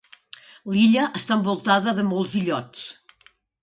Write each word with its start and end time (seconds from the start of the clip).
L'illa 0.77 1.03
està 1.21 1.39
envoltada 1.41 1.97
de 2.01 2.09
molts 2.11 2.37
illots. 2.43 2.93